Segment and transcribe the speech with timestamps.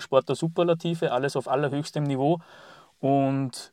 [0.00, 2.38] Sport der Superlative, alles auf allerhöchstem Niveau
[3.00, 3.72] und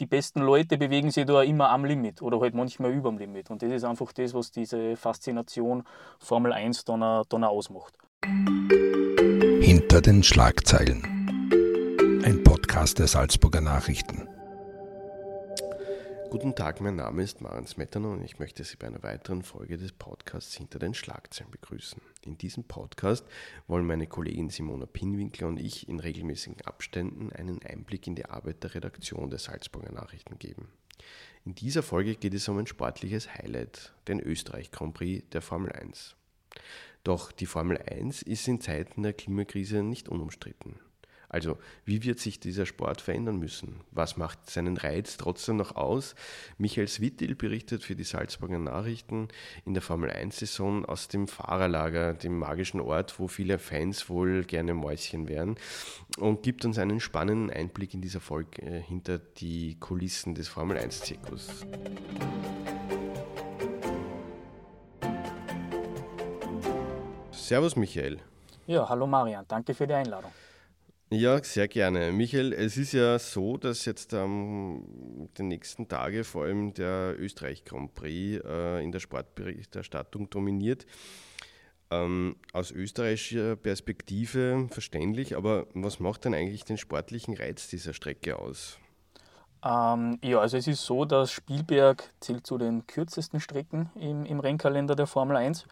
[0.00, 3.50] die besten Leute bewegen sich da immer am Limit oder halt manchmal über dem Limit.
[3.50, 5.84] Und das ist einfach das, was diese Faszination
[6.18, 7.98] Formel 1 dann, dann auch ausmacht.
[9.60, 11.02] Hinter den Schlagzeilen.
[12.24, 14.26] Ein Podcast der Salzburger Nachrichten.
[16.30, 19.76] Guten Tag, mein Name ist Maren Smetana und ich möchte Sie bei einer weiteren Folge
[19.76, 22.00] des Podcasts Hinter den Schlagzeilen begrüßen.
[22.22, 23.24] In diesem Podcast
[23.66, 28.62] wollen meine Kollegin Simona Pinwinkler und ich in regelmäßigen Abständen einen Einblick in die Arbeit
[28.62, 30.68] der Redaktion der Salzburger Nachrichten geben.
[31.46, 35.72] In dieser Folge geht es um ein sportliches Highlight, den Österreich Grand Prix der Formel
[35.72, 36.14] 1.
[37.04, 40.78] Doch die Formel 1 ist in Zeiten der Klimakrise nicht unumstritten.
[41.30, 43.82] Also, wie wird sich dieser Sport verändern müssen?
[43.92, 46.16] Was macht seinen Reiz trotzdem noch aus?
[46.58, 49.28] Michael Swittil berichtet für die Salzburger Nachrichten
[49.64, 54.74] in der Formel 1-Saison aus dem Fahrerlager, dem magischen Ort, wo viele Fans wohl gerne
[54.74, 55.54] Mäuschen wären,
[56.18, 60.78] und gibt uns einen spannenden Einblick in dieser Folge äh, hinter die Kulissen des Formel
[60.78, 61.64] 1-Zirkus.
[67.30, 68.18] Servus, Michael.
[68.66, 70.32] Ja, hallo Marian, danke für die Einladung.
[71.12, 72.12] Ja, sehr gerne.
[72.12, 77.64] Michael, es ist ja so, dass jetzt ähm, die nächsten Tage vor allem der Österreich
[77.64, 80.86] Grand Prix äh, in der Sportberichterstattung dominiert.
[81.90, 88.38] Ähm, aus österreichischer Perspektive verständlich, aber was macht denn eigentlich den sportlichen Reiz dieser Strecke
[88.38, 88.78] aus?
[89.64, 94.38] Ähm, ja, also es ist so, dass Spielberg zählt zu den kürzesten Strecken im, im
[94.38, 95.66] Rennkalender der Formel 1.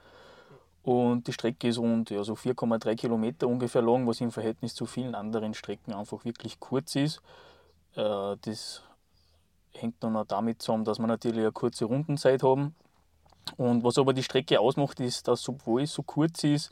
[0.88, 4.86] Und die Strecke ist rund ja, so 4,3 Kilometer ungefähr lang, was im Verhältnis zu
[4.86, 7.20] vielen anderen Strecken einfach wirklich kurz ist.
[7.94, 8.82] Äh, das
[9.74, 12.74] hängt dann auch damit zusammen, dass wir natürlich eine kurze Rundenzeit haben.
[13.58, 16.70] Und was aber die Strecke ausmacht, ist, dass obwohl es so kurz ist,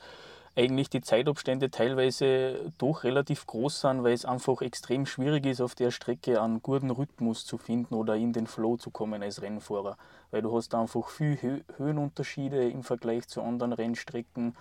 [0.57, 5.75] eigentlich die Zeitabstände teilweise doch relativ groß sind, weil es einfach extrem schwierig ist, auf
[5.75, 9.97] der Strecke einen guten Rhythmus zu finden oder in den Flow zu kommen als Rennfahrer.
[10.31, 14.55] Weil du hast einfach viel Höhenunterschiede im Vergleich zu anderen Rennstrecken.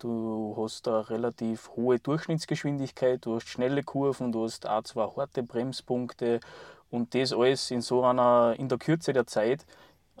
[0.00, 5.44] Du hast eine relativ hohe Durchschnittsgeschwindigkeit, du hast schnelle Kurven, du hast auch zwei harte
[5.44, 6.40] Bremspunkte
[6.90, 9.64] und das alles in so einer, in der Kürze der Zeit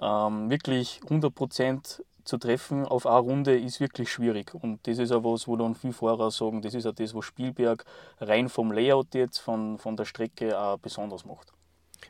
[0.00, 4.52] ähm, wirklich 100 Prozent zu treffen auf eine Runde ist wirklich schwierig.
[4.54, 7.24] Und das ist auch was, wo dann viele Fahrer sagen, das ist auch das, was
[7.24, 7.84] Spielberg
[8.20, 11.52] rein vom Layout jetzt, von, von der Strecke auch besonders macht.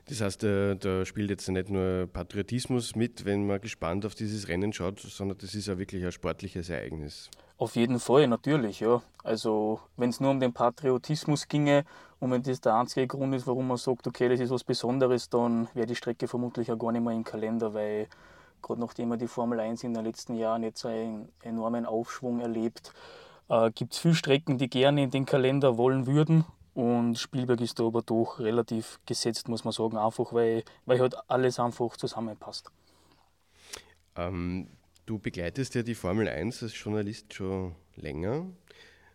[0.08, 4.48] Das heißt, da, da spielt jetzt nicht nur Patriotismus mit, wenn man gespannt auf dieses
[4.48, 7.30] Rennen schaut, sondern das ist ja wirklich ein sportliches Ereignis.
[7.58, 9.02] Auf jeden Fall, natürlich, ja.
[9.24, 11.84] Also, wenn es nur um den Patriotismus ginge
[12.20, 15.30] und wenn das der einzige Grund ist, warum man sagt, okay, das ist was Besonderes,
[15.30, 18.08] dann wäre die Strecke vermutlich auch gar nicht mehr im Kalender, weil
[18.66, 22.92] gerade nachdem er die Formel 1 in den letzten Jahren jetzt einen enormen Aufschwung erlebt,
[23.48, 26.44] äh, gibt es viele Strecken, die gerne in den Kalender wollen würden.
[26.74, 31.14] Und Spielberg ist da aber doch relativ gesetzt, muss man sagen, einfach weil, weil halt
[31.28, 32.70] alles einfach zusammenpasst.
[34.16, 34.68] Ähm,
[35.06, 38.46] du begleitest ja die Formel 1 als Journalist schon länger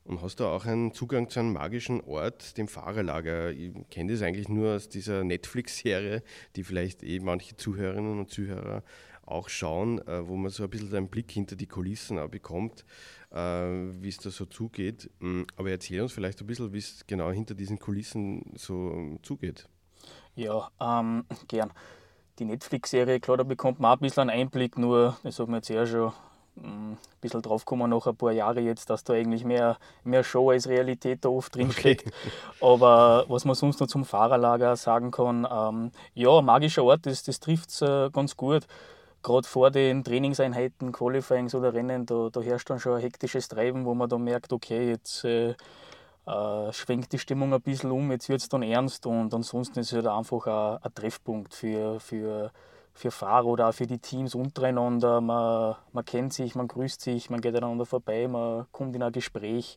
[0.06, 3.52] und hast da auch einen Zugang zu einem magischen Ort, dem Fahrerlager.
[3.52, 6.24] Ich kenne das eigentlich nur aus dieser Netflix-Serie,
[6.56, 8.84] die vielleicht eh manche Zuhörerinnen und Zuhörer
[9.32, 12.86] auch schauen, äh, wo man so ein bisschen einen Blick hinter die Kulissen auch bekommt,
[13.32, 15.10] äh, wie es da so zugeht.
[15.20, 19.20] Mm, aber erzähl uns vielleicht ein bisschen, wie es genau hinter diesen Kulissen so ähm,
[19.24, 19.68] zugeht.
[20.36, 21.72] Ja, ähm, gern.
[22.40, 25.58] Die Netflix-Serie, klar, da bekommt man auch ein bisschen einen Einblick, nur, das hat man
[25.58, 26.12] jetzt ja schon
[26.56, 30.24] mm, ein bisschen drauf kommen nach ein paar Jahren jetzt, dass da eigentlich mehr, mehr
[30.24, 32.08] Show als Realität da oft drinsteckt.
[32.08, 32.66] Okay.
[32.74, 37.40] Aber was man sonst noch zum Fahrerlager sagen kann, ähm, ja, magischer Ort, das, das
[37.40, 38.66] trifft es äh, ganz gut
[39.24, 43.86] gerade vor den Trainingseinheiten, Qualifyings oder Rennen, da, da herrscht dann schon ein hektisches Treiben,
[43.86, 45.56] wo man dann merkt, okay, jetzt äh,
[46.26, 49.92] äh, schwenkt die Stimmung ein bisschen um, jetzt wird es dann ernst und ansonsten ist
[49.92, 52.52] es halt einfach ein, ein, Treffpunkt für, für,
[52.94, 55.22] für Fahrer oder auch für die Teams untereinander.
[55.22, 59.12] Man, man kennt sich, man grüßt sich, man geht einander vorbei, man kommt in ein
[59.12, 59.76] Gespräch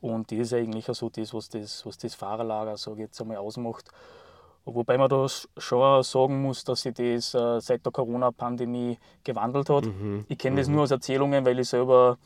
[0.00, 3.20] und das ist eigentlich auch so das, was das, was das Fahrerlager, sage ich jetzt
[3.20, 3.90] einmal, ausmacht.
[4.64, 5.26] Wobei man da
[5.56, 9.86] schon sagen muss, dass sich das äh, seit der Corona-Pandemie gewandelt hat.
[9.86, 10.24] Mhm.
[10.28, 10.58] Ich kenne mhm.
[10.58, 12.16] das nur aus Erzählungen, weil ich selber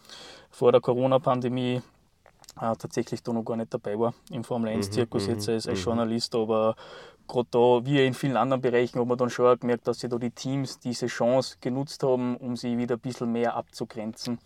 [0.51, 1.81] vor der Corona-Pandemie
[2.61, 5.35] äh, tatsächlich da noch gar nicht dabei war im Formel 1-Zirkus mhm.
[5.35, 5.85] jetzt als, als, mhm.
[5.85, 6.35] Journalist.
[6.35, 6.77] Aber
[7.27, 10.19] gerade da, wie in vielen anderen Bereichen, hat man dann schon gemerkt, dass sich da
[10.19, 14.39] die Teams diese Chance genutzt haben, um sie wieder ein bisschen mehr abzugrenzen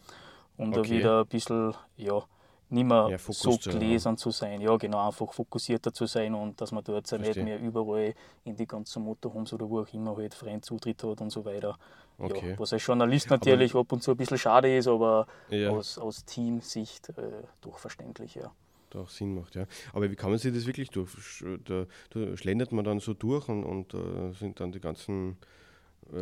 [0.56, 0.88] und okay.
[0.88, 2.22] da wieder ein bisschen, ja,
[2.70, 4.60] nicht mehr ja, so gläsern zu sein.
[4.60, 8.14] Ja, genau, einfach fokussierter zu sein und dass man dort nicht mehr überall
[8.44, 11.76] in die ganzen Motorhomes oder wo auch immer halt freien Zutritt hat und so weiter.
[12.18, 12.50] Okay.
[12.50, 15.26] Ja, was als Journalist natürlich aber ab und zu ein bisschen schade ist, aber
[15.70, 18.52] aus, aus Teamsicht äh, doch verständlich, ja.
[18.90, 19.66] da auch Sinn macht, ja.
[19.92, 21.10] Aber wie kann man sich das wirklich durch?
[21.64, 25.38] Da, da schlendert man dann so durch und, und uh, sind dann die ganzen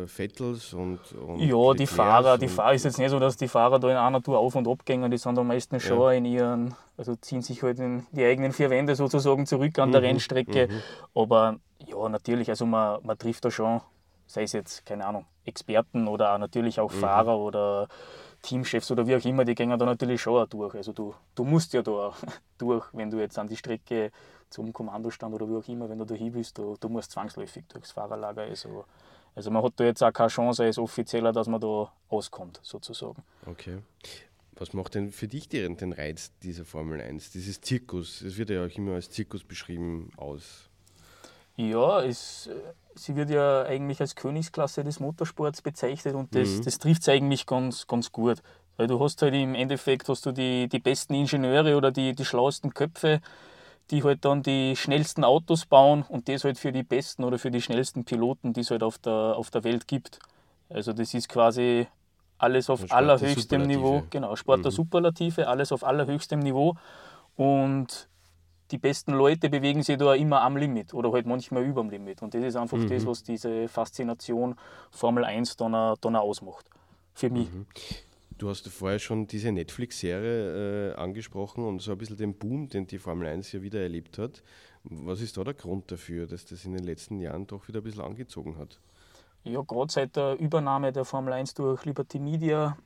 [0.05, 3.79] Vettels und, und Ja, die Fahrer, die Fahrer ist jetzt nicht so, dass die Fahrer
[3.79, 6.11] da in einer Tour auf und ab gehen, die sind am meisten schon ja.
[6.11, 9.93] in ihren, also ziehen sich halt in die eigenen vier Wände sozusagen zurück an mhm.
[9.93, 10.67] der Rennstrecke.
[10.67, 10.81] Mhm.
[11.15, 13.81] Aber ja, natürlich, also man, man trifft da schon,
[14.27, 16.99] sei es jetzt, keine Ahnung, Experten oder natürlich auch mhm.
[16.99, 17.87] Fahrer oder
[18.41, 20.75] Teamchefs oder wie auch immer, die gehen da natürlich schon auch durch.
[20.75, 22.13] Also du, du musst ja da
[22.57, 24.11] durch, wenn du jetzt an die Strecke
[24.49, 27.65] zum Kommandostand oder wie auch immer, wenn du da hin willst, du, du musst zwangsläufig
[27.67, 28.43] durchs Fahrerlager.
[28.43, 28.85] Also,
[29.35, 33.23] also man hat da jetzt auch keine Chance als Offizieller, dass man da auskommt, sozusagen.
[33.45, 33.79] Okay.
[34.55, 38.21] Was macht denn für dich den, den Reiz dieser Formel 1, dieses Zirkus?
[38.21, 40.69] Es wird ja auch immer als Zirkus beschrieben aus.
[41.55, 42.49] Ja, es,
[42.95, 46.63] sie wird ja eigentlich als Königsklasse des Motorsports bezeichnet und das, mhm.
[46.63, 48.41] das trifft es eigentlich ganz, ganz gut.
[48.77, 52.23] Weil du hast halt im Endeffekt hast du die, die besten Ingenieure oder die, die
[52.23, 53.19] schlauesten Köpfe,
[53.91, 57.51] die halt dann die schnellsten Autos bauen und das halt für die besten oder für
[57.51, 60.19] die schnellsten Piloten, die es halt auf der, auf der Welt gibt.
[60.69, 61.87] Also das ist quasi
[62.37, 64.03] alles auf allerhöchstem Niveau.
[64.09, 64.75] Genau, Sport der mhm.
[64.75, 66.75] Superlative, alles auf allerhöchstem Niveau.
[67.35, 68.07] Und
[68.71, 72.21] die besten Leute bewegen sich da immer am Limit oder halt manchmal über dem Limit.
[72.21, 72.89] Und das ist einfach mhm.
[72.89, 74.55] das, was diese Faszination
[74.91, 76.65] Formel 1 dann, dann ausmacht.
[77.13, 77.51] Für mich.
[77.51, 77.65] Mhm.
[78.39, 82.87] Du hast vorher schon diese Netflix-Serie äh, angesprochen und so ein bisschen den Boom, den
[82.87, 84.43] die Formel 1 ja wieder erlebt hat.
[84.85, 87.83] Was ist da der Grund dafür, dass das in den letzten Jahren doch wieder ein
[87.83, 88.79] bisschen angezogen hat?
[89.43, 92.77] Ja, gerade seit der Übernahme der Formel 1 durch Liberty Media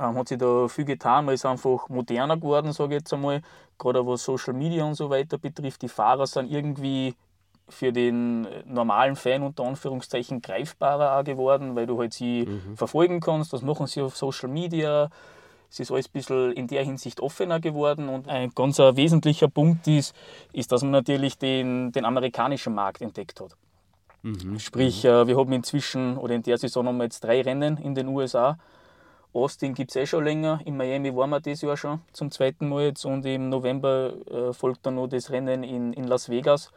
[0.00, 1.26] ähm, hat sich da viel getan.
[1.26, 3.42] Man ist einfach moderner geworden, sage ich jetzt einmal.
[3.78, 5.82] Gerade was Social Media und so weiter betrifft.
[5.82, 7.14] Die Fahrer sind irgendwie
[7.68, 12.76] für den normalen Fan unter Anführungszeichen greifbarer geworden, weil du halt sie mhm.
[12.76, 13.52] verfolgen kannst.
[13.52, 15.10] Das machen sie auf Social Media.
[15.70, 18.08] Es ist alles ein bisschen in der Hinsicht offener geworden.
[18.08, 20.14] Und ein ganz wesentlicher Punkt ist,
[20.52, 23.56] ist, dass man natürlich den, den amerikanischen Markt entdeckt hat.
[24.22, 24.58] Mhm.
[24.58, 25.04] Sprich.
[25.04, 28.08] Äh, wir haben inzwischen oder in der Saison haben wir jetzt drei Rennen in den
[28.08, 28.58] USA
[29.36, 30.60] Austin gibt es eh schon länger.
[30.64, 34.52] In Miami waren wir dieses Jahr schon zum zweiten Mal jetzt und im November äh,
[34.52, 36.70] folgt dann noch das Rennen in, in Las Vegas.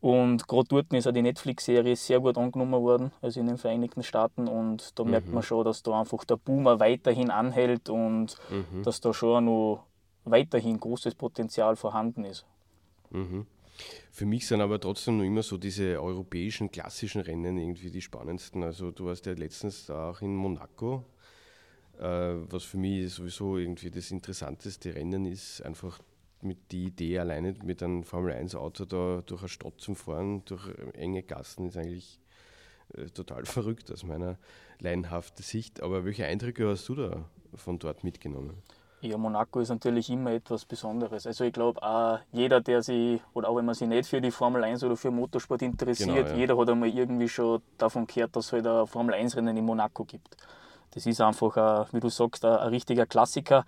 [0.00, 4.02] Und gerade dort ist auch die Netflix-Serie sehr gut angenommen worden, also in den Vereinigten
[4.02, 4.46] Staaten.
[4.46, 5.10] Und da mhm.
[5.10, 8.82] merkt man schon, dass da einfach der Boomer weiterhin anhält und mhm.
[8.84, 9.84] dass da schon noch
[10.24, 12.46] weiterhin großes Potenzial vorhanden ist.
[13.10, 13.46] Mhm.
[14.10, 18.62] Für mich sind aber trotzdem noch immer so diese europäischen klassischen Rennen irgendwie die spannendsten.
[18.62, 21.04] Also du warst ja letztens auch in Monaco
[21.98, 25.98] äh, was für mich sowieso irgendwie das interessanteste Rennen ist, einfach
[26.40, 31.22] mit die Idee alleine mit einem Formel-1-Auto da durch eine Stadt zu fahren, durch enge
[31.22, 32.20] Gassen, ist eigentlich
[32.94, 34.38] äh, total verrückt aus meiner
[34.78, 35.82] laienhaften Sicht.
[35.82, 37.24] Aber welche Eindrücke hast du da
[37.54, 38.62] von dort mitgenommen?
[39.00, 41.24] Ja, Monaco ist natürlich immer etwas Besonderes.
[41.24, 44.32] Also ich glaube, auch jeder, der sich, oder auch wenn man sich nicht für die
[44.32, 46.34] Formel 1 oder für Motorsport interessiert, genau, ja.
[46.34, 50.04] jeder hat einmal irgendwie schon davon gehört, dass es halt ein Formel 1-Rennen in Monaco
[50.04, 50.36] gibt.
[50.90, 53.64] Das ist einfach, ein, wie du sagst, ein richtiger Klassiker.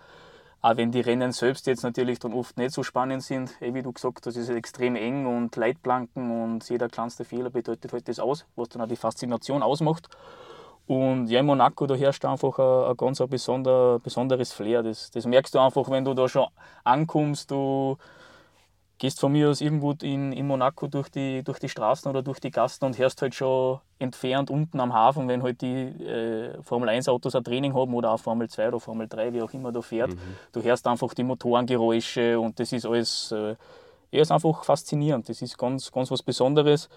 [0.63, 3.81] Auch wenn die Rennen selbst jetzt natürlich dann oft nicht so spannend sind, eh wie
[3.81, 8.19] du gesagt hast, ist extrem eng und Leitplanken und jeder kleinste Fehler bedeutet halt das
[8.19, 10.07] aus, was dann auch die Faszination ausmacht.
[10.85, 14.83] Und ja, in Monaco, da herrscht einfach ein, ein ganz ein besonder, besonderes Flair.
[14.83, 16.47] Das, das merkst du einfach, wenn du da schon
[16.83, 17.97] ankommst, du
[19.01, 22.39] gehst von mir aus irgendwo in, in Monaco durch die, durch die Straßen oder durch
[22.39, 26.87] die Gassen und hörst halt schon entfernt unten am Hafen, wenn halt die äh, Formel
[26.87, 29.71] 1 Autos ein Training haben oder auch Formel 2 oder Formel 3, wie auch immer
[29.71, 30.11] da fährt.
[30.11, 30.19] Mhm.
[30.51, 33.55] Du hörst einfach die Motorengeräusche und das ist alles äh,
[34.11, 35.27] ja, ist einfach faszinierend.
[35.27, 36.87] Das ist ganz, ganz was Besonderes.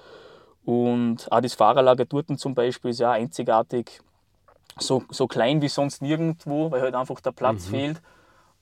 [0.66, 4.02] Und auch das Fahrerlager dort zum Beispiel ist ja einzigartig.
[4.78, 7.70] So, so klein wie sonst nirgendwo, weil halt einfach der Platz mhm.
[7.70, 8.02] fehlt.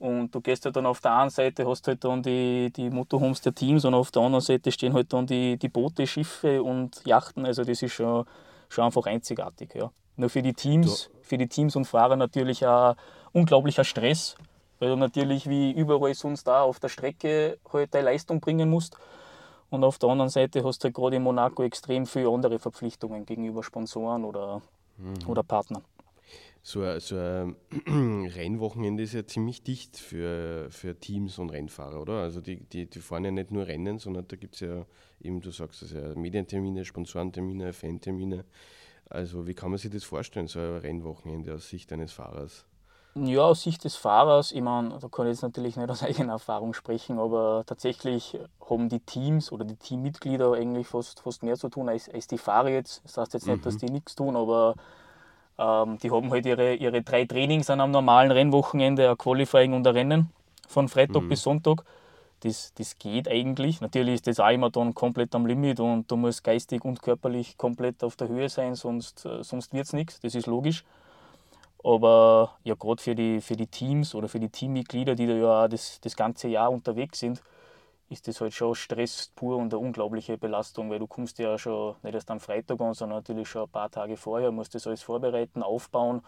[0.02, 3.40] Und du gehst halt dann auf der einen Seite, hast halt dann die, die Motorhomes
[3.40, 7.06] der Teams und auf der anderen Seite stehen halt dann die, die Boote, Schiffe und
[7.06, 7.46] Yachten.
[7.46, 8.24] Also das ist schon,
[8.68, 9.76] schon einfach einzigartig.
[9.76, 9.92] Ja.
[10.16, 11.18] Nur für die Teams, ja.
[11.22, 12.96] für die Teams und Fahrer natürlich ein
[13.32, 14.34] unglaublicher Stress,
[14.80, 18.96] weil du natürlich wie überall sonst da auf der Strecke halt deine Leistung bringen musst.
[19.70, 23.24] Und auf der anderen Seite hast du halt gerade in Monaco extrem viele andere Verpflichtungen
[23.24, 24.62] gegenüber Sponsoren oder,
[24.96, 25.28] mhm.
[25.28, 25.84] oder Partnern
[26.62, 27.56] so ein, so ein
[28.34, 32.20] Rennwochenende ist ja ziemlich dicht für, für Teams und Rennfahrer, oder?
[32.20, 34.86] Also die, die, die fahren ja nicht nur Rennen, sondern da gibt es ja
[35.20, 38.44] eben, du sagst es ja, Medientermine, Sponsorentermine, Fantermine.
[39.10, 42.64] Also wie kann man sich das vorstellen, so ein Rennwochenende aus Sicht eines Fahrers?
[43.14, 46.34] Ja, aus Sicht des Fahrers, ich meine, da kann ich jetzt natürlich nicht aus eigener
[46.34, 48.38] Erfahrung sprechen, aber tatsächlich
[48.70, 52.38] haben die Teams oder die Teammitglieder eigentlich fast, fast mehr zu tun als, als die
[52.38, 53.02] Fahrer jetzt.
[53.04, 53.62] Das heißt jetzt nicht, mhm.
[53.62, 54.76] dass die nichts tun, aber
[55.58, 59.86] ähm, die haben halt ihre, ihre drei Trainings an einem normalen Rennwochenende, ein Qualifying und
[59.86, 60.30] ein Rennen,
[60.68, 61.28] von Freitag mhm.
[61.28, 61.84] bis Sonntag.
[62.40, 63.80] das, das geht eigentlich.
[63.80, 67.56] Natürlich ist das auch immer dann komplett am Limit und du musst geistig und körperlich
[67.56, 70.84] komplett auf der Höhe sein, sonst, äh, sonst wird es nichts, das ist logisch.
[71.84, 75.68] Aber ja, gerade für die, für die Teams oder für die Teammitglieder, die da ja
[75.68, 77.42] das, das ganze Jahr unterwegs sind,
[78.12, 81.96] ist das halt schon Stress pur und eine unglaubliche Belastung, weil du kommst ja schon
[82.02, 85.02] nicht erst am Freitag an, sondern natürlich schon ein paar Tage vorher, musst das alles
[85.02, 86.22] vorbereiten, aufbauen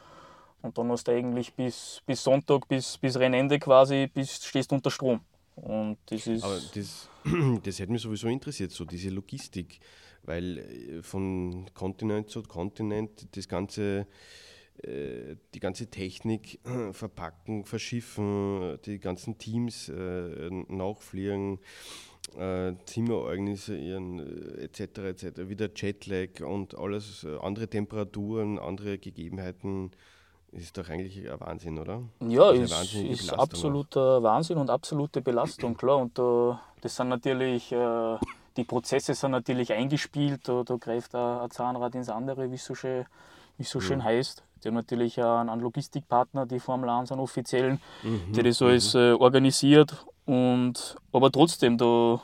[0.62, 4.91] und dann hast du eigentlich bis, bis Sonntag, bis, bis Rennende quasi, bis stehst unter
[4.91, 5.21] Strom.
[5.57, 6.43] Und das ist.
[6.43, 7.09] Aber das,
[7.62, 9.79] das hätte mich sowieso interessiert, so diese Logistik,
[10.23, 14.07] weil äh, von Kontinent zu Kontinent das ganze
[14.83, 16.59] die ganze Technik
[16.93, 21.59] verpacken, verschiffen, die ganzen Teams äh, nachfliegen,
[22.85, 24.81] Zimmer organisieren, etc.
[24.81, 25.25] etc.
[25.49, 29.93] Wieder Jetlag und alles, andere Temperaturen, andere Gegebenheiten
[30.54, 32.02] ist doch eigentlich ein Wahnsinn, oder?
[32.21, 34.23] Ja, ist, ist, ist absoluter.
[34.23, 35.99] Wahnsinn und absolute Belastung, klar.
[35.99, 38.16] Und da, das sind natürlich, äh,
[38.57, 42.75] die Prozesse sind natürlich eingespielt, da, da greift ein Zahnrad ins andere, wie es so
[42.75, 43.04] schön,
[43.59, 44.04] wie so schön mhm.
[44.04, 44.45] heißt.
[44.64, 48.33] Die haben natürlich einen, einen Logistikpartner, die Formel 1 einen offiziellen, mhm.
[48.33, 49.16] der das alles mhm.
[49.21, 50.06] organisiert.
[50.25, 52.21] Und, aber trotzdem, da,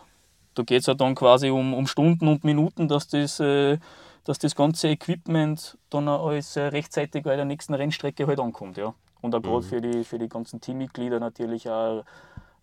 [0.55, 3.79] da geht es ja dann quasi um, um Stunden und Minuten, dass das äh,
[4.25, 8.77] dass das ganze Equipment dann alles äh, rechtzeitig bei der nächsten Rennstrecke halt ankommt.
[8.77, 8.95] Ja.
[9.21, 9.69] Und auch gerade mhm.
[9.69, 12.05] für, die, für die ganzen Teammitglieder natürlich auch,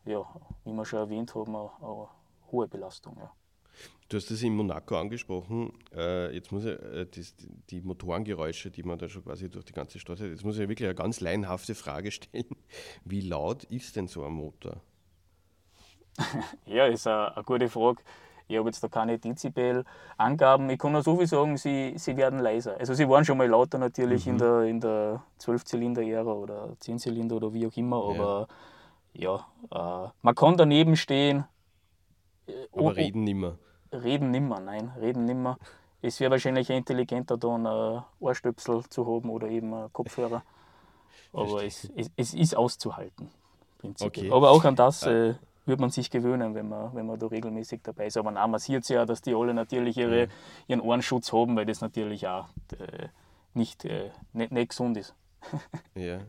[0.05, 0.25] ja,
[0.65, 2.07] wie wir schon erwähnt haben, eine, eine
[2.51, 3.17] hohe Belastung.
[3.19, 3.31] Ja.
[4.09, 5.73] Du hast das in Monaco angesprochen.
[5.93, 7.35] Äh, jetzt muss ich äh, das,
[7.69, 10.69] die Motorengeräusche, die man da schon quasi durch die ganze Stadt hat, jetzt muss ich
[10.69, 12.45] wirklich eine ganz laienhafte Frage stellen.
[13.03, 14.77] Wie laut ist denn so ein Motor?
[16.65, 18.01] ja, ist eine, eine gute Frage.
[18.47, 20.69] Ich habe jetzt da keine Dezibel-Angaben.
[20.69, 22.77] Ich kann nur so viel sagen, sie, sie werden leiser.
[22.77, 24.31] Also sie waren schon mal lauter natürlich mhm.
[24.31, 28.47] in der, in der 12-Zylinder-Ära oder 10-Zylinder oder wie auch immer, aber
[29.11, 31.43] ja, ja äh, man kann daneben stehen.
[32.47, 33.57] Äh, aber reden nimmer.
[33.91, 35.57] Reden nimmer, nein, reden nimmer.
[36.01, 40.43] Es wäre wahrscheinlich intelligenter, da einen Ohrstöpsel zu haben oder eben einen Kopfhörer.
[41.33, 43.29] Aber es, es, es, ist auszuhalten.
[43.99, 44.31] Okay.
[44.31, 47.81] Aber auch an das äh, wird man sich gewöhnen, wenn man, wenn man da regelmäßig
[47.83, 48.17] dabei ist.
[48.17, 50.29] Aber nein, man sieht ja, dass die alle natürlich ihre,
[50.67, 52.47] ihren Ohrenschutz haben, weil das natürlich auch
[52.79, 53.07] äh,
[53.53, 55.13] nicht, äh, nicht, nicht gesund ist.
[55.95, 56.19] ja.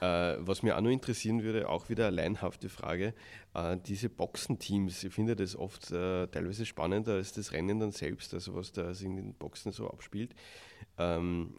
[0.00, 3.14] Äh, was mich auch noch interessieren würde, auch wieder eine leinhafte Frage,
[3.54, 8.34] äh, diese Boxenteams, ich finde das oft äh, teilweise spannender als das Rennen dann selbst,
[8.34, 10.34] also was da in den Boxen so abspielt.
[10.98, 11.54] Ähm,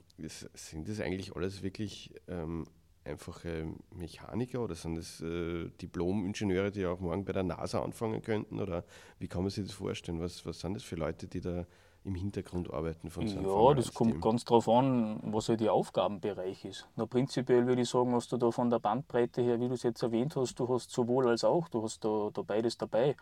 [0.54, 2.66] sind das eigentlich alles wirklich ähm,
[3.06, 8.60] einfache Mechaniker oder sind das äh, Diplom-Ingenieure, die auch morgen bei der NASA anfangen könnten?
[8.60, 8.86] Oder
[9.20, 10.20] wie kann man sich das vorstellen?
[10.20, 11.66] Was, was sind das für Leute, die da
[12.06, 16.66] im Hintergrund arbeiten von so Ja, das kommt ganz darauf an, was halt ihr Aufgabenbereich
[16.66, 16.88] ist.
[16.96, 19.84] Na, prinzipiell würde ich sagen, hast du da von der Bandbreite her, wie du es
[19.84, 23.16] jetzt erwähnt hast, du hast sowohl als auch, du hast da, da beides dabei.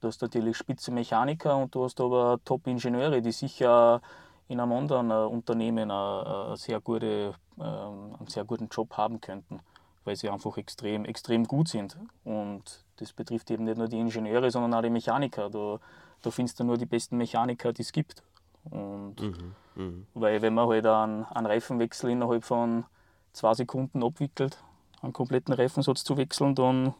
[0.00, 4.00] Du hast natürlich spitze Mechaniker und du hast aber Top-Ingenieure, die sicher
[4.48, 9.20] in einem anderen äh, Unternehmen eine, eine sehr gute, ähm, einen sehr guten Job haben
[9.20, 9.60] könnten,
[10.04, 11.96] weil sie einfach extrem, extrem gut sind.
[12.22, 15.48] Und das betrifft eben nicht nur die Ingenieure, sondern auch die Mechaniker.
[15.48, 15.80] Da,
[16.24, 18.22] da findest du nur die besten Mechaniker, die es gibt.
[18.70, 19.92] Und mhm, mh.
[20.14, 22.84] Weil wenn man halt einen, einen Reifenwechsel innerhalb von
[23.32, 24.58] zwei Sekunden abwickelt,
[25.02, 26.94] einen kompletten Reifensatz zu wechseln, dann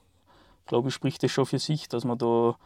[0.66, 2.58] glaube ich, spricht das schon für sich, dass man da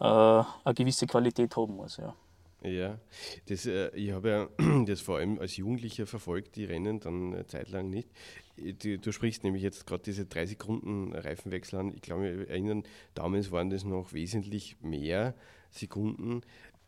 [0.00, 1.96] äh, eine gewisse Qualität haben muss.
[1.98, 2.14] Ja.
[2.62, 2.98] Ja,
[3.46, 4.48] das, äh, ich habe ja
[4.84, 8.08] das vor allem als Jugendlicher verfolgt, die Rennen dann eine Zeit lang nicht.
[8.56, 11.92] Du, du sprichst nämlich jetzt gerade diese drei Sekunden Reifenwechsel an.
[11.94, 12.82] Ich glaube, mich erinnern,
[13.14, 15.34] damals waren das noch wesentlich mehr
[15.70, 16.42] Sekunden.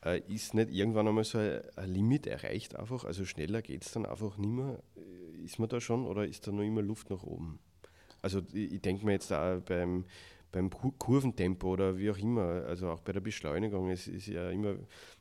[0.05, 3.05] Äh, ist nicht irgendwann einmal so ein, ein Limit erreicht einfach?
[3.05, 4.83] Also schneller geht es dann einfach nicht mehr?
[4.97, 7.59] Äh, ist man da schon oder ist da noch immer Luft nach oben?
[8.23, 10.05] Also ich, ich denke mir jetzt da beim
[10.53, 14.75] beim Kurventempo oder wie auch immer, also auch bei der Beschleunigung, es ist ja immer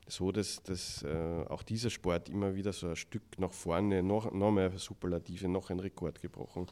[0.07, 4.31] so, dass, dass äh, auch dieser Sport immer wieder so ein Stück nach vorne, noch,
[4.31, 6.65] noch mehr Superlative, noch ein Rekord gebrochen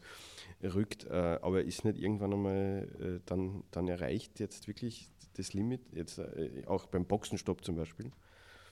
[0.64, 5.82] rückt, äh, aber ist nicht irgendwann einmal äh, dann, dann erreicht jetzt wirklich das Limit,
[5.94, 8.12] jetzt äh, auch beim Boxenstopp zum Beispiel?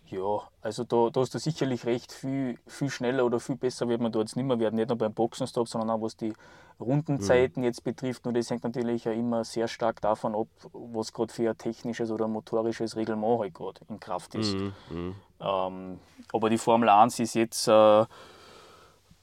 [0.08, 4.02] Ja, also da, da hast du sicherlich recht, viel, viel schneller oder viel besser wird
[4.02, 6.34] man da jetzt nicht mehr werden, nicht nur beim Boxenstopp, sondern auch was die
[6.80, 7.66] Rundenzeiten mhm.
[7.66, 8.24] jetzt betrifft.
[8.26, 12.12] Nur das hängt natürlich ja immer sehr stark davon ab, was gerade für ein technisches
[12.12, 14.54] oder motorisches Reglement halt gerade in Kraft ist.
[14.54, 14.74] Mhm.
[14.92, 15.16] Mhm.
[15.40, 16.00] Ähm,
[16.32, 18.06] aber die Formel 1 ist jetzt äh,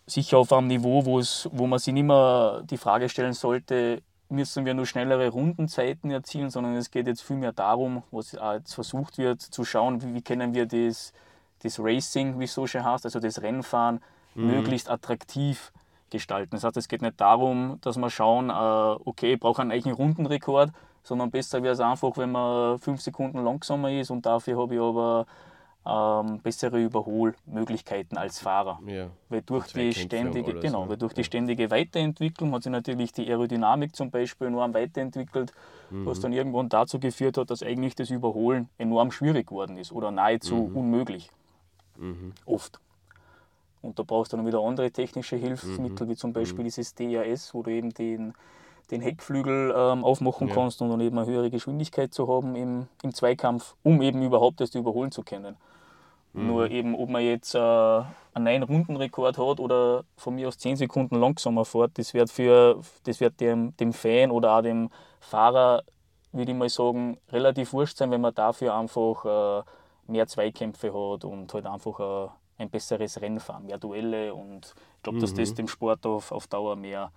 [0.07, 4.03] sicher auf einem Niveau, wo man sich nicht mehr die Frage stellen sollte,
[4.33, 9.19] müssen wir nur schnellere Rundenzeiten erzielen, sondern es geht jetzt vielmehr darum, was jetzt versucht
[9.19, 11.13] wird, zu schauen, wie, wie können wir das,
[11.63, 14.01] das Racing, wie es so schön heißt, also das Rennfahren,
[14.35, 14.47] mhm.
[14.49, 15.73] möglichst attraktiv
[16.11, 16.51] gestalten.
[16.53, 18.53] Das heißt, es geht nicht darum, dass wir schauen, äh,
[19.05, 20.71] okay, ich brauche einen eigenen Rundenrekord,
[21.03, 24.81] sondern besser wäre es einfach, wenn man fünf Sekunden langsamer ist und dafür habe ich
[24.81, 25.27] aber
[25.85, 28.81] ähm, bessere Überholmöglichkeiten als Fahrer.
[28.87, 29.11] Ja.
[29.29, 30.91] Weil durch die ständige, alles, genau, ne?
[30.91, 35.53] weil durch die ständige Weiterentwicklung hat sich natürlich die Aerodynamik zum Beispiel enorm weiterentwickelt,
[35.91, 36.07] Mhm.
[36.07, 40.11] was dann irgendwann dazu geführt hat, dass eigentlich das Überholen enorm schwierig geworden ist oder
[40.11, 40.77] nahezu Mhm.
[40.77, 41.31] unmöglich.
[42.47, 42.81] Oft.
[43.83, 47.63] Und da brauchst du dann wieder andere technische Hilfsmittel, wie zum Beispiel dieses DRS, wo
[47.63, 48.33] du eben den,
[48.93, 50.55] den Heckflügel ähm, aufmachen Ja.
[50.55, 54.61] kannst und dann eben eine höhere Geschwindigkeit zu haben im, im Zweikampf, um eben überhaupt
[54.61, 55.57] das überholen zu können.
[56.35, 60.77] Nur eben, ob man jetzt äh, einen neuen Rundenrekord hat oder von mir aus 10
[60.77, 64.89] Sekunden langsamer fährt, das wird, für, das wird dem, dem Fan oder auch dem
[65.21, 65.83] Fahrer,
[66.33, 69.63] würde ich mal sagen, relativ wurscht sein, wenn man dafür einfach äh,
[70.11, 75.03] mehr Zweikämpfe hat und halt einfach äh, ein besseres Rennen fahren, mehr Duelle und ich
[75.03, 77.11] glaube, dass das dem Sport auf, auf Dauer mehr,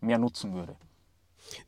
[0.00, 0.76] mehr nutzen würde.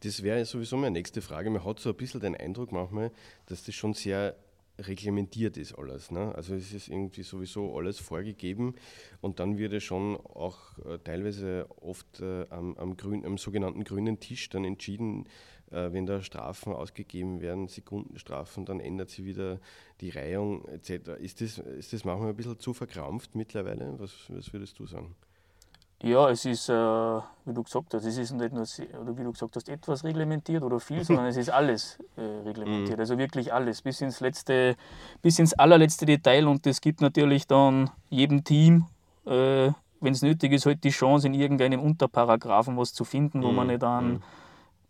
[0.00, 1.50] Das wäre sowieso meine nächste Frage.
[1.50, 3.10] Man hat so ein bisschen den Eindruck manchmal,
[3.46, 4.36] dass das schon sehr
[4.78, 6.10] reglementiert ist alles.
[6.10, 6.34] Ne?
[6.34, 8.74] Also es ist irgendwie sowieso alles vorgegeben
[9.20, 13.84] und dann wird es schon auch äh, teilweise oft äh, am, am, grün, am sogenannten
[13.84, 15.26] grünen Tisch dann entschieden,
[15.70, 19.60] äh, wenn da Strafen ausgegeben werden, Sekundenstrafen, dann ändert sich wieder
[20.00, 21.20] die Reihung etc.
[21.20, 23.94] Ist das, ist das manchmal ein bisschen zu verkrampft mittlerweile?
[23.98, 25.14] Was, was würdest du sagen?
[26.02, 28.64] Ja, es ist, äh, wie du gesagt hast, es ist nicht nur,
[29.00, 32.98] oder wie du gesagt hast, etwas reglementiert oder viel, sondern es ist alles äh, reglementiert.
[32.98, 34.76] Also wirklich alles, bis ins letzte,
[35.22, 36.48] bis ins allerletzte Detail.
[36.48, 38.86] Und es gibt natürlich dann jedem Team,
[39.26, 43.52] äh, wenn es nötig ist, halt die Chance, in irgendeinem Unterparagraphen was zu finden, wo
[43.52, 44.22] man nicht einen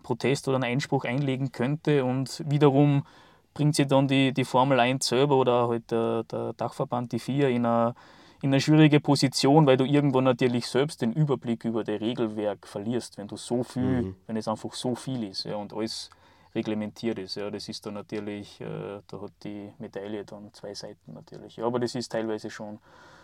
[0.03, 2.05] Protest oder einen Einspruch einlegen könnte.
[2.05, 3.05] Und wiederum
[3.53, 7.49] bringt sie dann die, die Formel 1 selber oder halt der, der Dachverband, die FIA,
[7.49, 7.95] in eine,
[8.43, 13.17] in eine schwierige Position, weil du irgendwann natürlich selbst den Überblick über das Regelwerk verlierst,
[13.17, 16.11] wenn du so viel, wenn es einfach so viel ist ja, und alles
[16.53, 17.37] reglementiert ist.
[17.37, 21.57] Ja, das ist dann natürlich, äh, da hat die Medaille dann zwei Seiten natürlich.
[21.57, 22.81] Ja, aber das ist teilweise schon,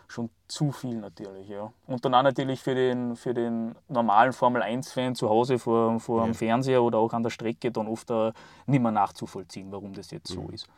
[0.07, 1.49] schon zu viel natürlich.
[1.49, 1.73] Ja.
[1.89, 6.35] Und dann auch natürlich für den, für den normalen Formel-1-Fan zu Hause vor, vor dem
[6.35, 8.33] Fernseher oder auch an der Strecke dann oft äh,
[8.67, 10.69] nicht mehr nachzuvollziehen, warum das jetzt so ist.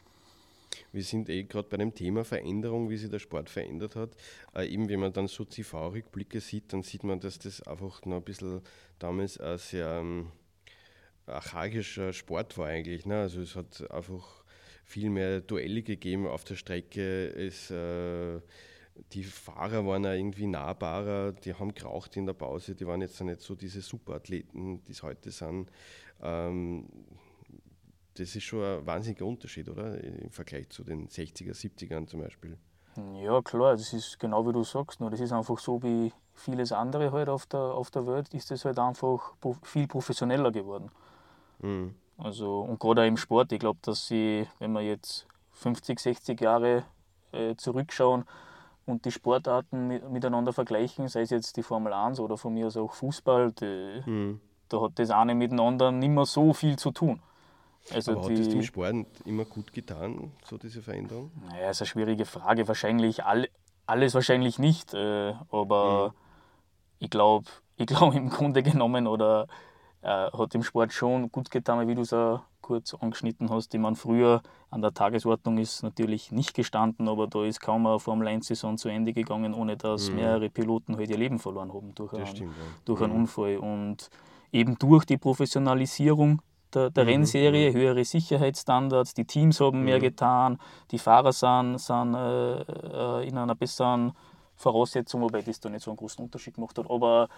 [0.92, 4.16] Wir sind eh gerade bei dem Thema Veränderung, wie sich der Sport verändert hat.
[4.54, 8.16] Äh, eben wenn man dann so TV-Rückblicke sieht, dann sieht man, dass das einfach noch
[8.16, 8.60] ein bisschen
[8.98, 10.32] damals ein sehr ähm,
[11.26, 13.06] archaischer Sport war eigentlich.
[13.06, 13.20] Ne?
[13.20, 14.44] Also es hat einfach
[14.84, 17.28] viel mehr Duelle gegeben auf der Strecke.
[17.28, 18.40] Es, äh,
[19.12, 23.20] die Fahrer waren auch irgendwie nahbarer, die haben geraucht in der Pause, die waren jetzt
[23.20, 25.70] nicht so diese Superathleten, die es heute sind.
[26.22, 26.88] Ähm,
[28.20, 30.02] das ist schon ein wahnsinniger Unterschied, oder?
[30.02, 32.58] Im Vergleich zu den 60er, 70ern zum Beispiel.
[33.22, 35.00] Ja, klar, das ist genau wie du sagst.
[35.00, 38.50] Nur das ist einfach so wie vieles andere halt auf der, auf der Welt, ist
[38.50, 40.90] das halt einfach viel professioneller geworden.
[41.60, 41.94] Mhm.
[42.18, 46.40] Also, und gerade auch im Sport, ich glaube, dass sie, wenn wir jetzt 50, 60
[46.40, 46.84] Jahre
[47.32, 48.24] äh, zurückschauen
[48.86, 52.66] und die Sportarten mit, miteinander vergleichen, sei es jetzt die Formel 1 oder von mir
[52.66, 54.40] aus auch Fußball, die, Mhm.
[54.68, 57.22] da hat das eine mit dem anderen nicht mehr so viel zu tun.
[57.92, 61.30] Also Aber hat das dem die, Sport immer gut getan, so diese Veränderung?
[61.48, 62.68] naja, ist eine schwierige Frage.
[62.68, 63.48] Wahrscheinlich all,
[63.86, 66.14] alles wahrscheinlich nicht, äh, aber
[66.98, 69.48] ich glaube, ich glaub, im Grunde genommen oder
[70.02, 73.74] äh, hat dem Sport schon gut getan, wie du es auch kurz angeschnitten hast.
[73.74, 77.98] Ich meine, früher an der Tagesordnung ist natürlich nicht gestanden, aber da ist kaum eine
[77.98, 82.26] Formel-1-Saison zu Ende gegangen, ohne dass mehrere Piloten halt ihr Leben verloren haben durch, einen,
[82.26, 82.64] stimmt, ja.
[82.84, 83.56] durch einen Unfall.
[83.56, 84.08] Und
[84.52, 86.42] eben durch die Professionalisierung
[86.74, 90.58] der, der Rennserie, höhere Sicherheitsstandards, die Teams haben mehr getan,
[90.90, 94.12] die Fahrer sind, sind äh, äh, in einer besseren
[94.56, 96.90] Voraussetzung, wobei das da nicht so einen großen Unterschied gemacht hat.
[96.90, 97.28] Aber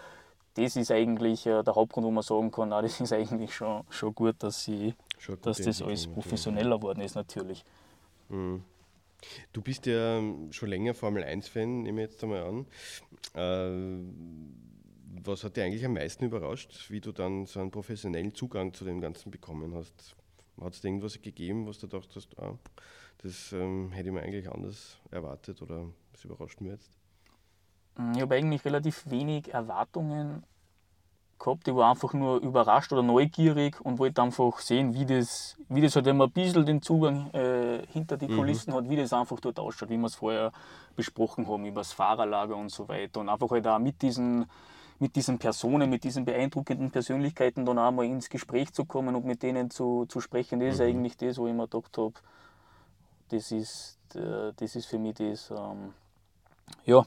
[0.55, 3.83] das ist eigentlich äh, der Hauptgrund, wo man sagen kann, na, das ist eigentlich schon,
[3.89, 7.63] schon gut, dass, sie, Schon dass das alles professioneller geworden ist natürlich.
[9.51, 12.65] Du bist ja ähm, schon länger Formel 1-Fan, nehme ich jetzt einmal an.
[13.35, 14.03] Äh,
[15.25, 18.85] was hat dich eigentlich am meisten überrascht, wie du dann so einen professionellen Zugang zu
[18.85, 20.15] dem Ganzen bekommen hast?
[20.61, 22.57] Hat es da irgendwas gegeben, was du dachtest, ah,
[23.19, 26.91] das ähm, hätte ich mir eigentlich anders erwartet oder das überrascht mich jetzt?
[28.15, 30.43] Ich habe eigentlich relativ wenig Erwartungen
[31.37, 31.67] gehabt.
[31.67, 35.95] Ich war einfach nur überrascht oder neugierig und wollte einfach sehen, wie das, wie das
[35.95, 39.39] halt, wenn man ein bisschen den Zugang äh, hinter die Kulissen hat, wie das einfach
[39.39, 40.51] dort ausschaut, wie wir es vorher
[40.95, 43.19] besprochen haben, über das Fahrerlager und so weiter.
[43.19, 44.45] Und einfach halt auch mit diesen,
[45.03, 49.25] mit diesen Personen, mit diesen beeindruckenden Persönlichkeiten dann auch mal ins Gespräch zu kommen und
[49.25, 52.13] mit denen zu, zu sprechen, das ist eigentlich das, wo ich mir gedacht habe,
[53.27, 55.93] das ist, äh, das ist für mich das, ähm,
[56.85, 57.05] ja,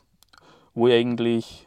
[0.74, 1.66] wo ich eigentlich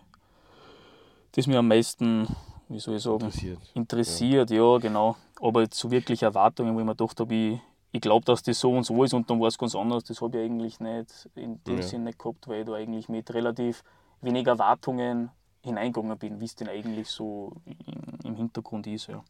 [1.32, 2.28] das mir am meisten,
[2.68, 3.60] wie soll ich sagen, Interessiert.
[3.74, 5.16] interessiert, ja, genau.
[5.42, 7.60] Aber jetzt so wirklich Erwartungen, wo ich mir gedacht habe, ich,
[7.92, 10.22] ich glaube, dass das so und so ist und dann war es ganz anders, das
[10.22, 11.82] habe ich eigentlich nicht in dem Ja.
[11.82, 13.84] Sinn nicht gehabt, weil ich da eigentlich mit relativ
[14.22, 15.32] wenig Erwartungen
[15.64, 17.54] hineingegangen bin, wie es denn eigentlich so
[18.24, 19.08] im Hintergrund ist.
[19.08, 19.24] Ja.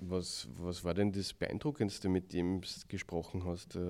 [0.00, 3.80] Was, was war denn das Beeindruckendste, mit dem du gesprochen hast, äh,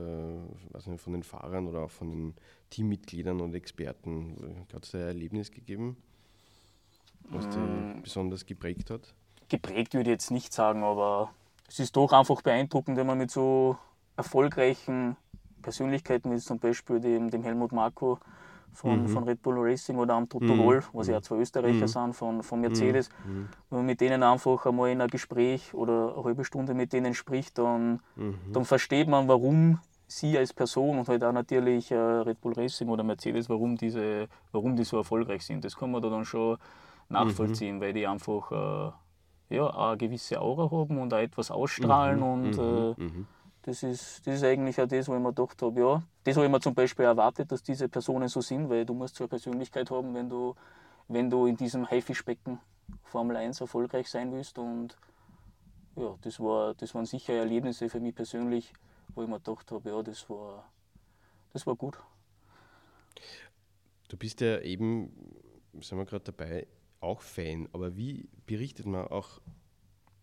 [0.71, 2.35] weiß nicht, von den Fahrern oder auch von den
[2.71, 4.67] Teammitgliedern und Experten?
[4.73, 5.97] Hat es da ein Erlebnis gegeben,
[7.31, 7.51] was Mm.
[7.51, 9.15] dich besonders geprägt hat?
[9.49, 11.33] Geprägt würde ich jetzt nicht sagen, aber
[11.69, 13.77] es ist doch einfach beeindruckend, wenn man mit so
[14.17, 15.17] erfolgreichen
[15.63, 18.21] Persönlichkeiten wie zum Beispiel dem, dem Helmut Marko
[18.75, 20.59] von, von Red Bull Racing oder am Toto Mhm.
[20.59, 21.89] Wolf, was ja zwei Österreicher Mhm.
[21.89, 23.49] sind, von, von Mercedes, Mhm.
[23.71, 27.15] wenn man mit denen einfach einmal in ein Gespräch oder eine halbe Stunde mit denen
[27.15, 28.53] spricht, dann, Mhm.
[28.53, 32.89] dann versteht man, warum sie als Person und halt auch natürlich äh, Red Bull Racing
[32.89, 35.65] oder Mercedes, warum, diese, warum die so erfolgreich sind.
[35.65, 36.59] Das kann man da dann schon
[37.09, 38.51] nachvollziehen, weil die einfach
[39.51, 43.27] äh, ja, eine gewisse Aura haben und auch etwas ausstrahlen und äh, Mhm.
[43.65, 46.45] Das ist, das ist eigentlich auch das, wo ich mir gedacht habe, ja, das habe
[46.47, 49.29] ich mir zum Beispiel erwartet, dass diese Personen so sind, weil du musst so eine
[49.29, 50.55] Persönlichkeit haben, wenn du,
[51.09, 52.61] wenn du in diesem Haifischbecken
[53.05, 54.99] Formel 1 erfolgreich sein willst und
[55.97, 58.71] ja, das, war, das waren sicher Erlebnisse für mich persönlich,
[59.15, 60.71] wo ich mir gedacht habe, ja, das war,
[61.55, 61.99] das war gut.
[64.09, 65.11] Du bist ja eben,
[65.81, 66.67] sind wir gerade dabei,
[67.01, 69.41] auch Fan, aber wie berichtet man auch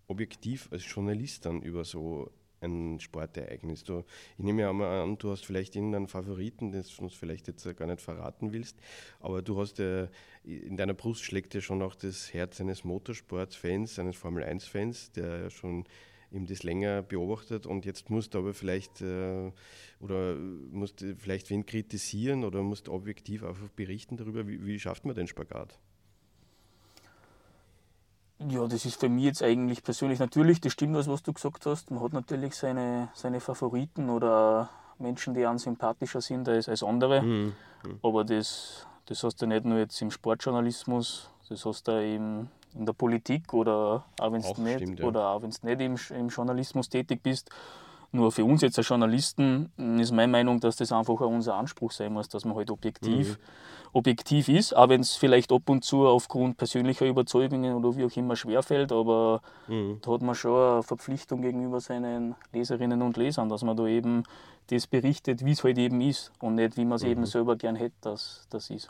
[0.08, 2.30] objektiv als Journalist dann über so
[2.62, 3.84] ein Sportereignis?
[3.84, 4.04] Du,
[4.38, 7.64] ich nehme ja mal an, du hast vielleicht irgendeinen Favoriten, den du uns vielleicht jetzt
[7.76, 8.78] gar nicht verraten willst,
[9.20, 10.08] aber du hast ja,
[10.44, 15.86] in deiner Brust schlägt ja schon auch das Herz eines Motorsportfans, eines Formel-1-Fans, der schon
[16.32, 19.52] eben das länger beobachtet und jetzt musst du aber vielleicht äh,
[20.00, 25.16] oder musst vielleicht wen kritisieren oder musst objektiv einfach berichten darüber, wie, wie schafft man
[25.16, 25.78] den Spagat?
[28.50, 31.66] Ja, das ist für mich jetzt eigentlich persönlich natürlich, das stimmt, was, was du gesagt
[31.66, 31.92] hast.
[31.92, 37.22] Man hat natürlich seine, seine Favoriten oder Menschen, die einem sympathischer sind als, als andere.
[37.22, 37.54] Mhm.
[38.02, 42.86] Aber das, das hast du nicht nur jetzt im Sportjournalismus, das hast du im, in
[42.86, 45.06] der Politik oder auch wenn du nicht, ja.
[45.06, 47.50] oder auch wenn's nicht im, im Journalismus tätig bist.
[48.14, 51.92] Nur für uns jetzt als Journalisten ist meine Meinung, dass das einfach auch unser Anspruch
[51.92, 53.40] sein muss, dass man halt objektiv,
[53.94, 58.16] objektiv ist, auch wenn es vielleicht ab und zu aufgrund persönlicher Überzeugungen oder wie auch
[58.16, 60.00] immer schwerfällt, aber Mhm.
[60.02, 64.24] da hat man schon eine Verpflichtung gegenüber seinen Leserinnen und Lesern, dass man da eben
[64.68, 67.76] das berichtet, wie es halt eben ist und nicht, wie man es eben selber gern
[67.76, 68.90] hätte, dass das ist.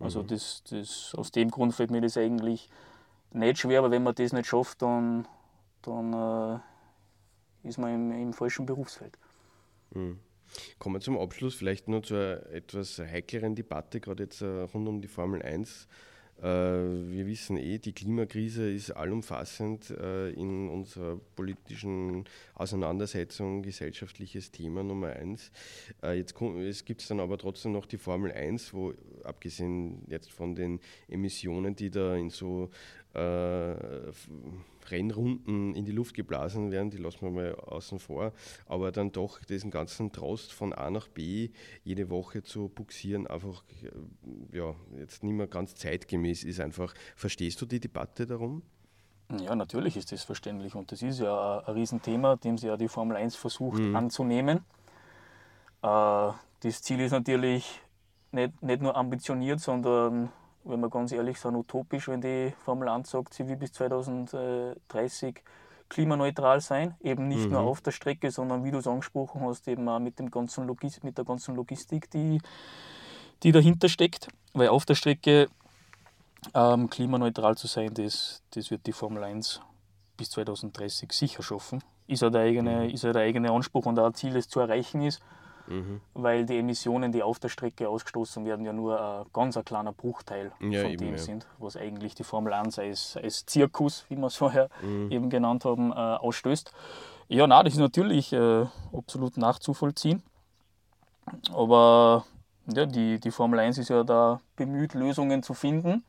[0.00, 2.68] Also das, das, aus dem Grund fällt mir das eigentlich
[3.32, 5.26] nicht schwer, aber wenn man das nicht schafft, dann,
[5.82, 6.12] dann
[7.64, 9.18] äh, ist man im, im falschen Berufsfeld.
[9.92, 10.18] Mhm.
[10.78, 14.88] Kommen wir zum Abschluss vielleicht nur zu einer etwas heikleren Debatte, gerade jetzt äh, rund
[14.88, 15.88] um die Formel 1.
[16.38, 24.82] Äh, wir wissen eh, die Klimakrise ist allumfassend äh, in unserer politischen Auseinandersetzung gesellschaftliches Thema
[24.82, 25.50] Nummer eins.
[26.02, 30.54] Jetzt kom- es gibt dann aber trotzdem noch die Formel 1, wo abgesehen jetzt von
[30.54, 32.70] den Emissionen, die da in so
[34.90, 38.32] Rennrunden in die Luft geblasen werden, die lassen wir mal außen vor,
[38.66, 41.50] aber dann doch diesen ganzen Trost von A nach B
[41.82, 46.94] jede Woche zu buxieren, einfach äh, ja, jetzt nicht mehr ganz zeitgemäß ist einfach.
[47.16, 48.62] Verstehst du die Debatte darum?
[49.40, 52.88] Ja, natürlich ist das verständlich und das ist ja ein, Riesenthema, dem sie ja die
[52.88, 54.58] Formel 1 versucht anzunehmen.
[55.82, 57.80] Äh, das Ziel ist natürlich
[58.32, 60.30] nicht, nicht nur ambitioniert, sondern,
[60.64, 65.42] wenn wir ganz ehrlich sind, utopisch, wenn die Formel 1 sagt, sie will bis 2030
[65.88, 66.94] klimaneutral sein.
[67.00, 70.18] Eben nicht nur auf der Strecke, sondern wie du es angesprochen hast, eben auch mit,
[70.18, 72.40] dem ganzen Logis mit der ganzen Logistik, die,
[73.42, 74.28] die dahinter steckt.
[74.54, 75.48] Weil auf der Strecke
[76.54, 79.60] ähm, klimaneutral zu sein, das, das wird die Formel 1
[80.16, 81.82] bis 2030 sicher schaffen.
[82.06, 84.60] Ist ja der eigene, ist ja der eigene Anspruch und auch ein Ziel, das zu
[84.60, 85.20] erreichen ist,
[85.66, 86.00] Mhm.
[86.14, 89.92] weil die Emissionen, die auf der Strecke ausgestoßen werden, ja nur ein ganz ein kleiner
[89.92, 91.18] Bruchteil Ja, von eben, dem ja.
[91.18, 95.10] sind, was eigentlich die Formel 1 als, als Zirkus, wie wir es vorher Mhm.
[95.10, 96.72] eben genannt haben, äh, ausstößt.
[97.28, 100.22] Ja, na, das ist natürlich äh, absolut nachzuvollziehen.
[101.54, 102.26] Aber
[102.66, 106.04] ja, die, die Formel 1 ist ja da bemüht, Lösungen zu finden.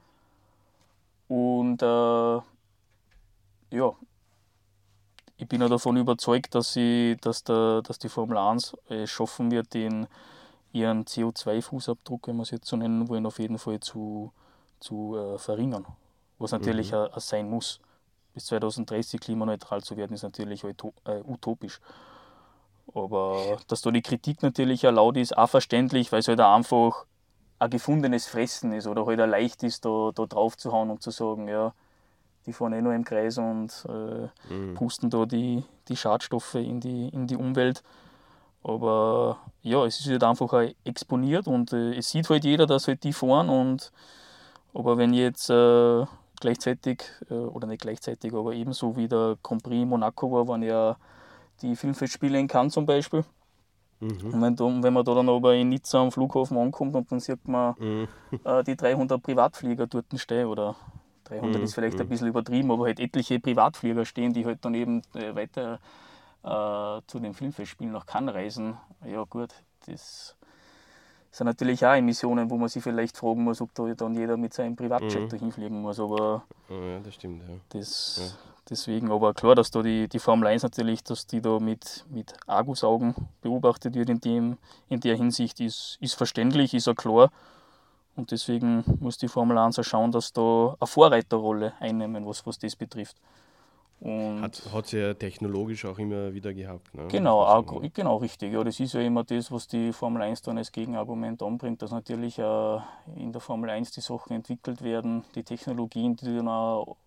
[1.28, 1.86] Und äh,
[3.76, 3.92] ja,
[5.38, 9.52] ich bin ja davon überzeugt, dass, sie, dass, der, dass die Formel 1 es schaffen
[9.52, 10.08] wird, den,
[10.72, 14.32] ihren CO2-Fußabdruck, wenn wir es jetzt so nennen wollen, auf jeden Fall zu,
[14.80, 15.86] zu äh, verringern.
[16.40, 16.98] Was natürlich Mhm.
[16.98, 17.80] auch sein muss.
[18.34, 21.80] Bis 2030 klimaneutral zu werden, ist natürlich uto- äh, utopisch.
[22.94, 26.56] Aber dass da die Kritik natürlich auch laut ist, auch verständlich, weil es halt auch
[26.56, 27.06] einfach
[27.60, 31.02] ein gefundenes Fressen ist oder halt auch leicht ist, da, da drauf zu hauen und
[31.02, 31.74] zu sagen, ja,
[32.46, 34.76] die fahren eh nur im Kreis und äh, mhm.
[34.76, 37.84] pusten da die, die Schadstoffe in die, in die Umwelt.
[38.64, 42.88] Aber ja, es ist halt einfach auch exponiert und äh, es sieht halt jeder, dass
[42.88, 43.50] halt die fahren.
[43.50, 43.92] Und,
[44.74, 46.06] aber wenn jetzt äh,
[46.40, 50.98] gleichzeitig, äh, oder nicht gleichzeitig, aber ebenso wie der Grand Prix Monaco war, waren ja
[51.62, 53.24] die Filmfestspiele in Cannes zum Beispiel.
[54.00, 54.34] Mhm.
[54.34, 57.48] Und wenn, wenn man da dann aber in Nizza am Flughafen ankommt und dann sieht
[57.48, 58.08] man mhm.
[58.44, 60.76] äh, die 300 Privatflieger dort stehen oder
[61.26, 61.64] 300 mhm.
[61.64, 62.10] ist vielleicht ein mhm.
[62.10, 65.80] bisschen übertrieben, aber halt etliche Privatflieger stehen, die halt dann eben äh, weiter
[66.44, 68.78] äh, zu den Filmfestspielen nach Cannes reisen.
[69.06, 69.50] Ja gut,
[69.88, 70.36] das
[71.32, 74.54] sind natürlich auch Emissionen, wo man sich vielleicht fragen muss, ob da dann jeder mit
[74.54, 75.30] seinem Privatjet mhm.
[75.30, 76.00] dahin fliegen muss.
[76.00, 77.56] Aber ja, das stimmt, ja.
[77.70, 78.56] Das, ja.
[78.70, 82.34] Deswegen, aber klar, dass da die, die Formel 1 natürlich, dass die da mit, mit
[82.48, 84.58] Argusaugen beobachtet wird in, dem,
[84.90, 87.32] in der Hinsicht, ist, ist verständlich, ist auch klar.
[88.16, 92.58] Und deswegen muss die Formel 1 auch schauen, dass da eine Vorreiterrolle einnehmen, was, was
[92.58, 93.18] das betrifft.
[94.00, 96.94] Und hat, hat sie ja technologisch auch immer wieder gehabt.
[96.94, 97.08] Ne?
[97.08, 98.54] Genau, auch, genau, richtig.
[98.54, 101.92] Ja, das ist ja immer das, was die Formel 1 dann als Gegenargument anbringt, dass
[101.92, 102.78] natürlich äh,
[103.16, 106.98] in der Formel 1 die Sachen entwickelt werden, die Technologien, die dann auch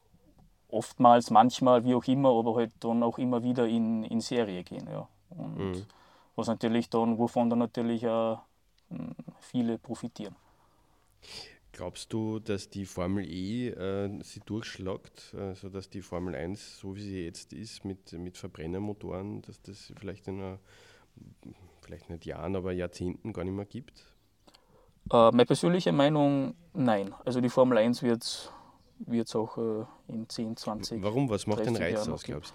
[0.68, 4.88] oftmals, manchmal, wie auch immer, aber halt dann auch immer wieder in, in Serie gehen.
[4.90, 5.08] Ja.
[5.30, 5.84] Und mhm.
[6.36, 8.40] was natürlich dann, wovon dann natürlich auch
[8.90, 10.36] hm, viele profitieren.
[11.72, 16.96] Glaubst du, dass die Formel E äh, sie durchschlagt, äh, sodass die Formel 1, so
[16.96, 20.58] wie sie jetzt ist, mit, mit Verbrennermotoren, dass das vielleicht in einer,
[21.82, 24.02] vielleicht nicht Jahren, aber Jahrzehnten gar nicht mehr gibt?
[25.12, 27.14] Äh, meine persönliche Meinung, nein.
[27.24, 31.30] Also die Formel 1 wird es auch äh, in 10, 20 Warum?
[31.30, 32.54] Was macht den Reiz Jahren aus, glaubst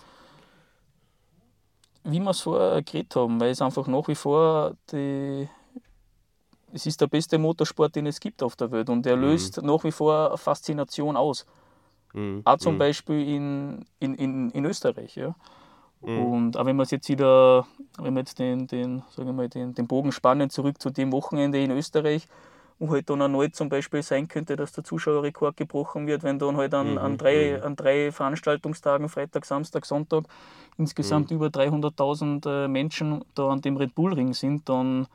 [2.03, 2.11] du?
[2.11, 5.47] Wie wir es vorher geredet haben, weil es einfach nach wie vor die,
[6.73, 9.23] es ist der beste Motorsport, den es gibt auf der Welt und er mhm.
[9.23, 9.67] löst mhm.
[9.67, 11.45] nach wie vor Faszination aus.
[12.13, 12.41] Mhm.
[12.43, 12.79] Auch zum mhm.
[12.79, 15.15] Beispiel in, in, in, in Österreich.
[15.15, 15.35] Ja.
[16.01, 16.25] Mhm.
[16.25, 19.73] Und auch wenn wir jetzt wieder, wenn wir jetzt den, den, sagen wir mal, den,
[19.73, 22.27] den Bogen spannen zurück zu dem Wochenende in Österreich,
[22.79, 26.57] wo halt dann erneut zum Beispiel sein könnte, dass der Zuschauerrekord gebrochen wird, wenn dann
[26.57, 26.97] halt an, mhm.
[26.97, 27.65] an, drei, mhm.
[27.65, 30.23] an drei Veranstaltungstagen, Freitag, Samstag, Sonntag,
[30.77, 35.07] insgesamt über 300.000 äh, Menschen da an dem Red Bull Ring sind, dann.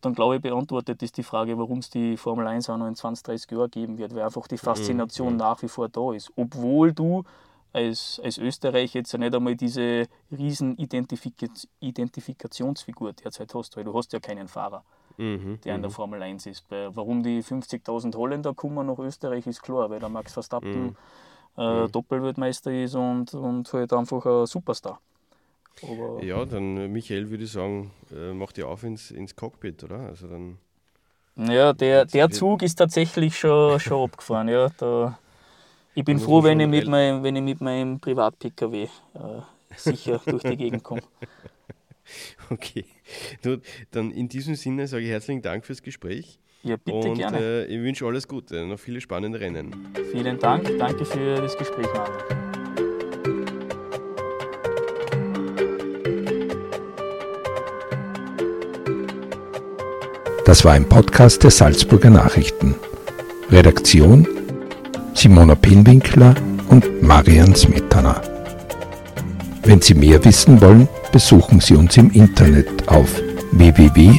[0.00, 2.94] Dann glaube ich, beantwortet ist die Frage, warum es die Formel 1 auch noch in
[2.94, 4.58] 20, 30 Jahren geben wird, weil einfach die mhm.
[4.58, 5.38] Faszination mhm.
[5.38, 6.30] nach wie vor da ist.
[6.36, 7.24] Obwohl du
[7.72, 14.12] als, als Österreich jetzt ja nicht einmal diese riesen Identifikationsfigur derzeit hast, weil du hast
[14.12, 14.84] ja keinen Fahrer
[15.20, 15.94] mhm, der in der mhm.
[15.94, 16.64] Formel 1 ist.
[16.68, 20.96] Warum die 50.000 Holländer kommen nach Österreich, ist klar, weil der Max Verstappen mhm.
[21.56, 21.92] äh, mhm.
[21.92, 25.00] Doppelweltmeister ist und, und halt einfach ein Superstar.
[25.82, 29.84] Aber ja, dann äh, Michael würde ich sagen, äh, macht ihr auf ins, ins Cockpit,
[29.84, 30.00] oder?
[30.00, 30.58] Also dann
[31.36, 34.48] ja, der, der Zug ist tatsächlich schon, schon abgefahren.
[34.48, 35.18] Ja, da,
[35.94, 38.88] ich bin froh, wenn ich, mit meinem, wenn ich mit meinem Privat-Pkw äh,
[39.76, 41.02] sicher durch die Gegend komme.
[42.50, 42.86] Okay.
[43.40, 43.58] Du,
[43.92, 46.40] dann in diesem Sinne sage ich herzlichen Dank fürs Gespräch.
[46.64, 47.38] Ja, bitte und, gerne.
[47.38, 49.94] Äh, ich wünsche alles Gute, noch viele spannende Rennen.
[50.10, 52.39] Vielen Dank, danke für das Gespräch, Mario.
[60.50, 62.74] Das war ein Podcast der Salzburger Nachrichten.
[63.52, 64.26] Redaktion
[65.14, 66.34] Simona Pinwinkler
[66.68, 68.20] und Marian Smetana.
[69.62, 74.10] Wenn Sie mehr wissen wollen, besuchen Sie uns im Internet auf www.sn.at.